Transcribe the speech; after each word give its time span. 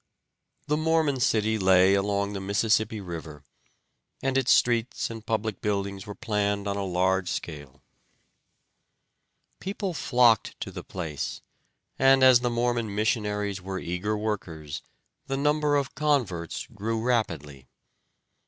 The 0.65 0.77
Mormon 0.77 1.19
city 1.19 1.59
lay 1.59 1.93
along 1.93 2.33
the 2.33 2.41
Mississippi 2.41 2.99
River, 2.99 3.43
and 4.23 4.35
its 4.35 4.51
streets 4.51 5.11
and 5.11 5.23
public 5.23 5.61
buildings 5.61 6.07
were 6.07 6.15
planned 6.15 6.67
on 6.67 6.75
a 6.75 6.83
large 6.83 7.29
scale. 7.29 7.83
People 9.59 9.93
flocked 9.93 10.59
to 10.61 10.71
the 10.71 10.83
place, 10.83 11.41
and 11.99 12.23
as 12.23 12.39
the 12.39 12.49
Mormon 12.49 12.95
missionaries 12.95 13.61
were 13.61 13.77
eager 13.77 14.17
workers 14.17 14.81
the 15.27 15.37
number 15.37 15.75
of 15.75 15.93
converts 15.93 16.65
grew 16.73 16.99
rapidly. 16.99 17.67